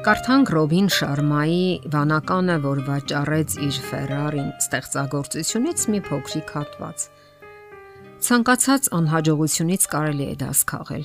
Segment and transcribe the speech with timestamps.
[0.00, 7.04] Կարթանք Ռոբին Շարմայի վանականը, որ վաճառեց իր Ֆերարին ստեղծագործությունից մի փոքրիկ հատված։
[8.24, 11.04] Ցանկացած անհաջողությունից կարելի է դաս քաղել։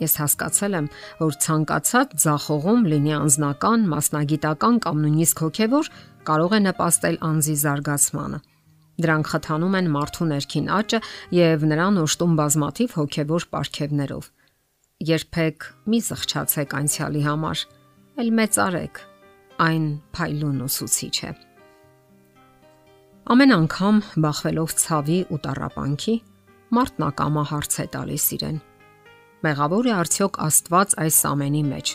[0.00, 0.88] Ես հասկացել եմ,
[1.20, 5.94] որ ցանկացած ձախողում լինի անznական, մասնագիտական կամ նույնիսկ հոգևոր,
[6.32, 8.42] կարող է նպաստել անձի զարգացմանը։
[8.96, 11.04] Դրանք խթանում են մարդու ներքին աճը
[11.36, 14.30] եւ նրան օժտում բազմաթիվ հոգևոր պարգևներով։
[15.04, 17.68] Երբեք մի զղջացեք անցյալի համար
[18.16, 18.98] էլ մեծարեք։
[19.60, 19.84] Այն
[20.16, 21.32] փայլուն ուսուցիչ է։
[23.34, 26.14] Ամեն անգամ բախվելով ցավի ու տարապանքի,
[26.78, 28.58] մարդն ակամա հարց է տալիս իրեն.
[29.44, 31.92] Մեղավոր է արդյոք Աստված այս ամենի մեջ։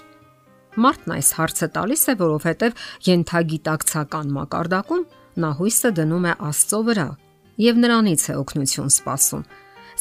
[0.86, 5.06] Մարդն այս հարցը տալիս է, որովհետև յենթագիտակցական մակարդակում
[5.42, 7.08] նա հույսը դնում է Աստծո վրա
[7.66, 9.48] եւ նրանից է օգնություն սպասում։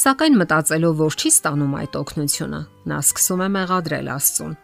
[0.01, 2.60] Սակայն մտածելով, որ չի ստանում այդ օգնությունը,
[2.91, 4.55] նա սկսում է մեղադրել Աստծուն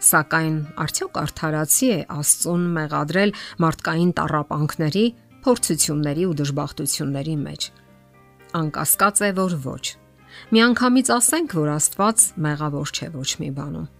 [0.00, 5.02] Սակայն արդյոք արդարացի է Աստծուն մեղադրել մարդկային տարապանքների,
[5.44, 7.66] փորձությունների ու դժբախտությունների մեջ։
[8.60, 9.84] Անկասկած է, որ ոչ։
[10.56, 13.90] Միանգամից ասենք, որ Աստված մեղավոր չէ ոչ մի բանում։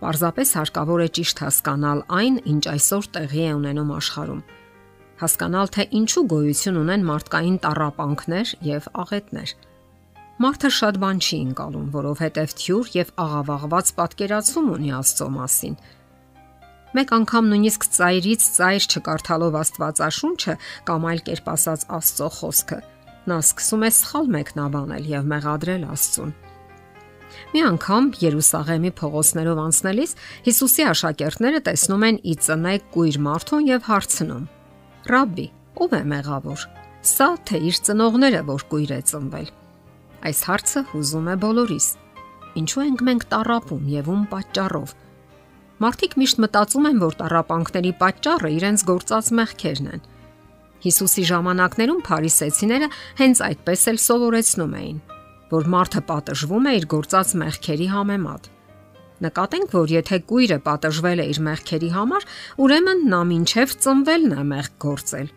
[0.00, 4.44] Պարզապես հարկավոր է ճիշտ հասկանալ այն, ինչ այսօր տեղի է ունենում աշխարհում։
[5.20, 9.50] Հասկանալ, թե ինչու գոյություն ունեն մարդկային տարապանքներ եւ աղետներ
[10.40, 15.74] Մարդը շատ բան չի ընկալում, որովհետև թյուր եւ աղավաղված պատկերացում ունի Աստծո մասին։
[16.96, 20.54] Մեկ անգամ նույնիսկ ծայրից ծայր չկարդալով Աստվածաշունչը
[20.88, 22.78] կամ այլ կերպ ասած Աստծո խոսքը,
[23.28, 26.32] նա սկսում է սխալ մեկնաբանել եւ մեղադրել Աստծուն։
[27.52, 34.44] Մի անգամ Երուսաղեմի փողոցներով անցնելիս Հիսուսի աշակերտները տեսնում են ի ծնե կույր մարդուն եւ հարցնում.
[35.10, 35.46] Ռաբբի,
[35.84, 36.68] ով է մեղավոր։
[37.10, 39.50] Սա թե իր ծնողները, որ կույր է ծնվել։
[40.20, 41.86] Այս հարցը հուզում է բոլորիս։
[42.60, 44.94] Ինչու ենք մենք տարապում եւ ում պատճառով։
[45.80, 50.02] Մարդիկ միշտ մտածում են, որ տարապանքների պատճառը իրենց գործած մեղքերն են։
[50.80, 52.88] Հիսուսի ժամանակներում փարիսեցիները
[53.20, 54.98] հենց այդպես էլ սովորեցնում էին,
[55.50, 58.50] որ մարդը պատժվում է իր գործած մեղքերի համեմատ։
[59.20, 62.28] Նկատենք, որ եթե կույրը պատժվել է իր մեղքերի համար,
[62.64, 65.32] ուրեմն նա մինչև ծնվելն է մեղք գործել։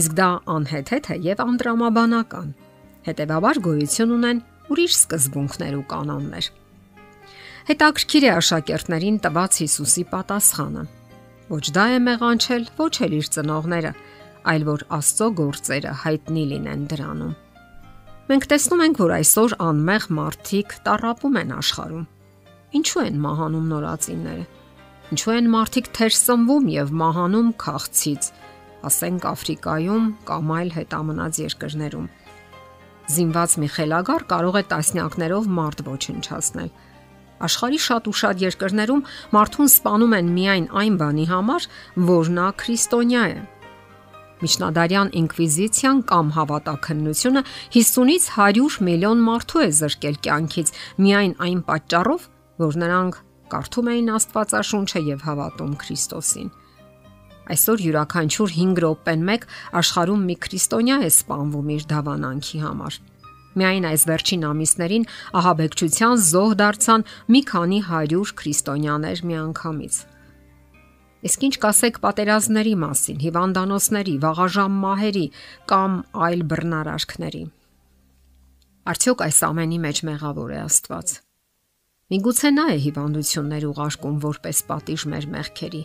[0.00, 2.50] Իսկ դա անհեթեթ է եւ անդրամաբանական։
[3.06, 4.40] Հետևաբար գոյություն ունեն
[4.70, 6.48] ուրիշ սկզբունքներ ու կանոններ։
[7.70, 10.82] Հետաքրքիր է աշակերտներին տված Հիսուսի պատասխանը։
[11.50, 13.92] Ոչ դա է մեղանչել, ոչ էլ իր ծնողները,
[14.52, 17.32] այլ որ Աստծո գործերը հայտնի լինեն դրանում։
[18.30, 22.06] Մենք տեսնում ենք, որ այսօր անմեղ մարդիկ տարապում են աշխարհում։
[22.80, 24.44] Ինչու են մահանում նորածինները։
[25.10, 28.30] Ինչու են մարդիկ թեր սնվում եւ մահանում քաղցից,
[28.90, 32.06] ասենք Աֆրիկայում կամ այլ հետամնաց երկրներում
[33.14, 36.70] զինված մի խելագար կարող է տասնյակներով մարդ ոչնչացնել։
[37.40, 41.66] Աշխարի շատ ու շատ երկրներում մարդուն սպանում են միայն այն բանի համար,
[42.10, 43.38] որ նա քրիստոնյա է։
[44.40, 47.42] Միջնադարյան ինկվիզիցիան կամ հավատաքննությունը
[47.76, 50.72] 50-ից 100 միլիոն մարդու է զրկել կյանքից
[51.04, 52.24] միայն այն պատճառով,
[52.64, 53.20] որ նրանք
[53.52, 56.50] կարդում էին Աստվածաշունչը եւ հավատում Քրիստոսին։
[57.50, 59.46] Այսօր յուրաքանչյուր 5 րոպեն 1
[59.80, 62.98] աշխարհում մի քրիստոնյա է սպանվում իր դավանանքի համար։
[63.58, 65.06] Միայն այս վերջին ամիսներին
[65.40, 69.98] ահաբեկչության զոհ դարձան մի քանի 100 քրիստոնյաներ միանգամից։
[71.26, 75.26] Իսկ ինչ կասեք պատերազմների մասին, հիվանդանոցների, վաղաժամ մահերի
[75.74, 75.96] կամ
[76.30, 77.44] այլ բռնարարքների։
[78.94, 81.08] Արդյոք այս ամենի մեջ մեղավոր է Աստված։
[82.10, 85.82] Միգուցե նա է հիվանդություններ ուղարկում որպես պատիժ մեր մեղքերի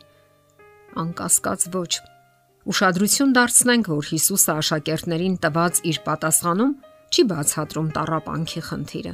[1.03, 1.91] անկասկած ոչ։
[2.65, 6.73] Ուշադրություն դարձնենք, որ Հիսուսը աշակերտներին տված իր պատասխանում
[7.13, 9.13] չի բացատրում տարապանքի խնդիրը։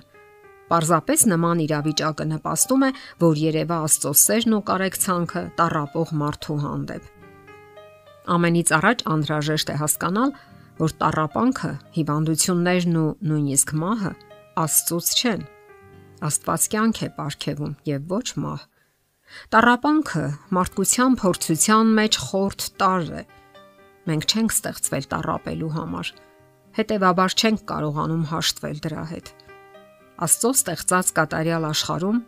[0.71, 2.89] Պարզապես նման իրավիճակը նպաստում է,
[3.19, 7.09] որ Երևա Աստծո սերն ու կարեկցանքը տարապող մարդու հանդեպ։
[8.31, 10.31] Ամենից առաջ անհրաժեշտ է հասկանալ,
[10.79, 14.13] որ տարապանքը, հիվանդություններն ու նույնիսկ մահը
[14.61, 15.43] Աստծոց չեն։
[16.31, 18.70] Աստված կյանք է ապարգևում եւ ոչ մահ։
[19.53, 20.25] Տարապանքը
[20.57, 23.23] մարդկության փորձության մեջ խորթ տար է։
[24.09, 26.11] Մենք չենք ստեղծվել տարապելու համար։
[26.77, 29.31] Հետևաբար չենք կարողանում հաշտվել դրա հետ։
[30.21, 32.19] Աստծո ստեղծած կատարյալ աշխարհում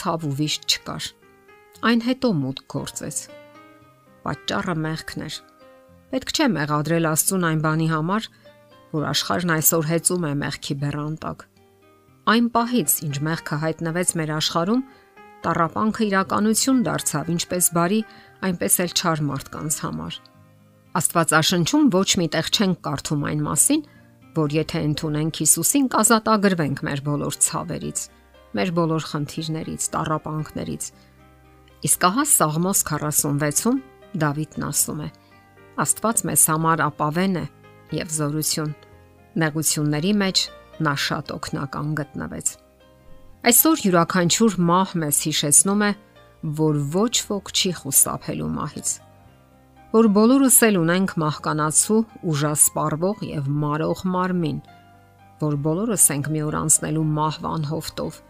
[0.00, 1.04] ցավ ու վիշտ չկար։
[1.90, 3.18] Այն հետո մուտք գործեց։
[4.24, 5.36] Պատճառը մեղքն էր։
[6.10, 8.28] Պետք չէ մեղադրել Աստծուն այն բանի համար,
[8.90, 11.44] որ աշխարհն այսօր հեծում է մեղքի բեռանտակ։
[12.30, 14.82] Այն պահից, ինչ մեղքը հայտնվեց մեր աշխարհում,
[15.40, 18.00] Տարապանքը իրականություն դարձավ ինչպես բարի,
[18.44, 20.18] այնպես էլ չար մարդկանց համար։
[21.00, 23.82] Աստվածաշնչում ոչ մի տեղ չենք կարդում այն մասին,
[24.36, 28.02] որ եթե ընդունենք Հիսուսին, կազատագրվենք մեր բոլոր ցավերից,
[28.58, 30.90] մեր բոլոր խնդիրներից, տարապանքներից։
[31.88, 33.78] Իսկ ահա Սաղմոս 46-ում
[34.20, 35.08] Դավիթն ասում է.
[35.80, 37.44] Աստված մեզ համար ապավեն է
[37.96, 38.74] եւ զորություն։
[39.40, 40.42] Նեղությունների մեջ
[40.84, 42.59] նա շատ օգնական գտնվեց։
[43.40, 45.92] Այսօր յուրաքանչյուր մահ մեզ հիշեցնում է,
[46.64, 48.98] որ ոչ ոք չի խուսափելու մահից
[49.90, 54.60] որ բոլորս էլ ունենք մահկանացու ուժասպառվող եւ մարող մարմին,
[55.40, 58.20] որ բոլորս ենք մի օր անցնելու մահվան հովտով,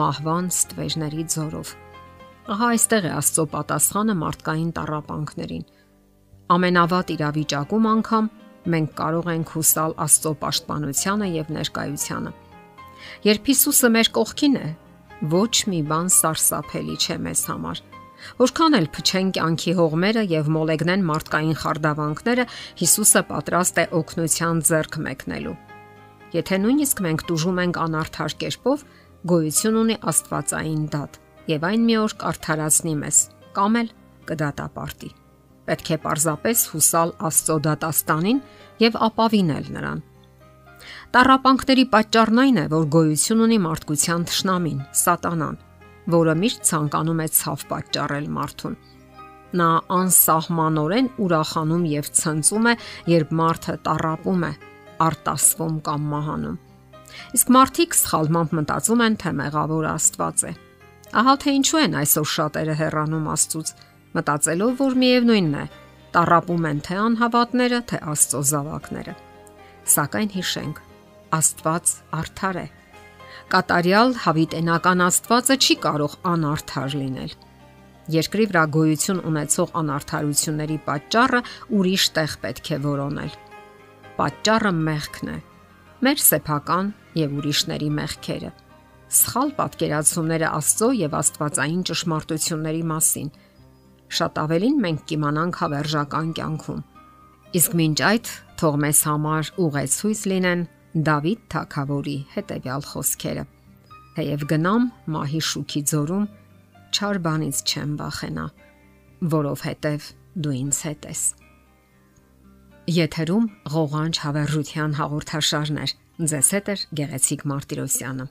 [0.00, 1.74] մահվան ստվերների ձորով։
[2.56, 5.68] Ահա այստեղ է Աստծո պատասխանը մարդկային տարապանքներին։
[6.56, 8.32] Ամենավատ իրավիճակում անգամ
[8.72, 12.32] մենք կարող ենք հուսալ Աստծո պաշտպանությանը եւ ներկայությանը։
[13.26, 14.70] Երբ Հիսուսը մեր կողքին է,
[15.36, 17.84] ոչ մի բան սարսափելի չէ մեզ համար
[18.36, 22.44] Որքան էլ փչեն կյանքի հողմերը եւ մոլեգնեն մարդկային խարդավանքները,
[22.80, 25.54] Հիսուսը պատրաստ է օգնության ձեռք մեկնելու։
[26.36, 28.82] Եթե նույնիսկ մենք դժում ենք անարդար կերպով,
[29.30, 33.20] գոյություն ունի Աստվածային դատ եւ այն մի օր կարդարացնի մեզ
[33.56, 33.92] կամ էլ
[34.26, 35.10] կդատապարտի։
[35.66, 38.42] Պետք է պարզապես հուսալ Աստծո դատաստանին
[38.82, 40.02] եւ ապավինել նրան։
[41.16, 45.54] Տարապանքների պատճառն այն է, որ գոյություն ունի մարդկության ճշնամին՝ սատանան,
[46.12, 48.74] որը միշտ ցանկանում է ցավ պատճառել մարդուն։
[49.56, 52.74] Նա անսահմանորեն ուրախանում եւ ցնծում է,
[53.14, 54.52] երբ մարդը տարապում է,
[55.06, 56.58] արտասվում կամ մահանում։
[57.40, 60.52] Իսկ մարդիկ սխալմամբ մտածում են, թե մեղավոր Աստված է։
[61.16, 63.72] Ահա թե ինչու են այսօր շատերը հեռանում Աստծուց,
[64.20, 65.64] մտածելով, որ միևնույնն է,
[66.12, 69.16] տարապում են թե անհավատները, թե Աստծո զավակները։
[69.96, 70.85] Սակայն հիշենք,
[71.34, 72.66] Աստված արդար է
[73.52, 77.34] կատարյալ հավիտենական Աստվածը չի կարող անարդար լինել։
[78.14, 81.40] Երկրի վրա գոյություն ունեցող անարդարությունների պատճառը
[81.78, 83.32] ուրիշ տեղ պետք է որոնել։
[84.18, 85.38] Պատճառը մեղքն է։
[86.06, 86.92] Մեր սեփական
[87.22, 88.52] եւ ուրիշների մեղքերը։
[89.16, 93.28] Սխալ պատկերացումները Աստծո եւ Աստվածային ճշմարտությունների մասին։
[94.16, 96.82] Շատ ավելին մենք կիմանանք հավերժական կյանքում։
[97.56, 103.42] Իսկ մինչ այդ թող մեզ համար ուղեցույց լինեն Դավիթ թագավորի հետևյալ խոսքերը.
[104.16, 106.22] Թեև գնամ մահի շուքի ձորում,
[106.96, 108.46] չար բանից չեմ վախենա,
[109.34, 110.06] որովհետև
[110.46, 111.22] դու ինձ հետ ես։
[112.96, 113.46] Եթերում
[113.76, 115.94] ղողանջ հավերժության հաղորդաշարներ։
[116.32, 118.26] Ձեզ հետ է Գեղեցիկ Մարտիրոսյանը։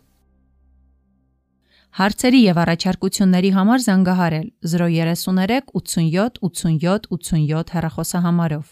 [1.95, 8.63] Հարցերի եւ առաջարկությունների համար զանգահարել 033 87 87 87 հեռախոսահամարով։